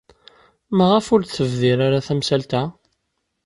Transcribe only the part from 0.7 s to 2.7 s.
Maɣef ur d-tebdir ara tamsalt-a?